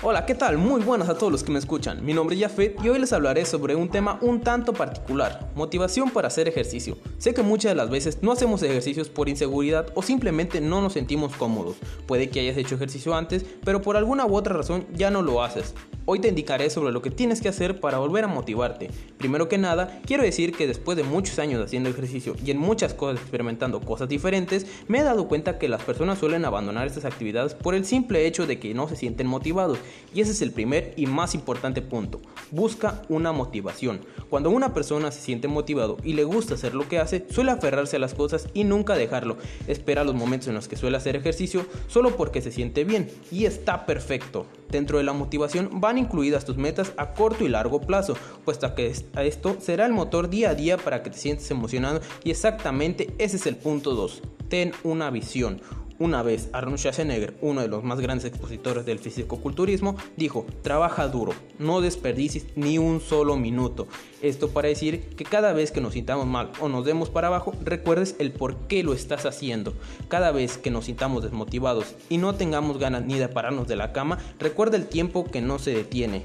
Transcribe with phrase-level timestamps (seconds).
[0.00, 0.58] Hola, ¿qué tal?
[0.58, 2.06] Muy buenas a todos los que me escuchan.
[2.06, 6.10] Mi nombre es Jafet y hoy les hablaré sobre un tema un tanto particular, motivación
[6.10, 6.96] para hacer ejercicio.
[7.18, 10.92] Sé que muchas de las veces no hacemos ejercicios por inseguridad o simplemente no nos
[10.92, 11.74] sentimos cómodos.
[12.06, 15.42] Puede que hayas hecho ejercicio antes, pero por alguna u otra razón ya no lo
[15.42, 15.74] haces.
[16.10, 18.88] Hoy te indicaré sobre lo que tienes que hacer para volver a motivarte.
[19.18, 22.94] Primero que nada, quiero decir que después de muchos años haciendo ejercicio y en muchas
[22.94, 27.52] cosas experimentando cosas diferentes, me he dado cuenta que las personas suelen abandonar estas actividades
[27.52, 29.76] por el simple hecho de que no se sienten motivados.
[30.14, 32.22] Y ese es el primer y más importante punto.
[32.52, 34.00] Busca una motivación.
[34.30, 37.96] Cuando una persona se siente motivado y le gusta hacer lo que hace, suele aferrarse
[37.96, 39.36] a las cosas y nunca dejarlo.
[39.66, 43.10] Espera los momentos en los que suele hacer ejercicio solo porque se siente bien.
[43.30, 44.46] Y está perfecto.
[44.70, 48.86] Dentro de la motivación van incluidas tus metas a corto y largo plazo, puesto que
[48.86, 53.36] esto será el motor día a día para que te sientes emocionado y exactamente ese
[53.36, 54.22] es el punto 2.
[54.48, 55.60] Ten una visión.
[56.00, 61.32] Una vez Arnold Schwarzenegger, uno de los más grandes expositores del fisicoculturismo, dijo, trabaja duro,
[61.58, 63.88] no desperdicies ni un solo minuto.
[64.22, 67.52] Esto para decir que cada vez que nos sintamos mal o nos demos para abajo,
[67.64, 69.74] recuerdes el por qué lo estás haciendo.
[70.06, 73.92] Cada vez que nos sintamos desmotivados y no tengamos ganas ni de pararnos de la
[73.92, 76.22] cama, recuerda el tiempo que no se detiene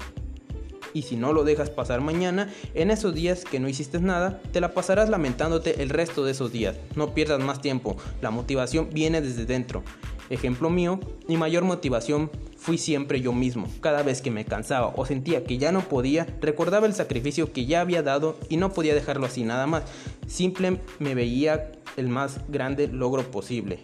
[0.94, 4.60] y si no lo dejas pasar mañana, en esos días que no hiciste nada, te
[4.60, 6.76] la pasarás lamentándote el resto de esos días.
[6.96, 9.82] No pierdas más tiempo, la motivación viene desde dentro.
[10.30, 13.68] Ejemplo mío, mi mayor motivación fui siempre yo mismo.
[13.80, 17.66] Cada vez que me cansaba o sentía que ya no podía, recordaba el sacrificio que
[17.66, 19.82] ya había dado y no podía dejarlo así nada más.
[20.26, 23.80] Simple me veía el más grande logro posible.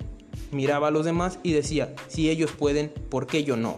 [0.51, 3.77] Miraba a los demás y decía, si ellos pueden, ¿por qué yo no?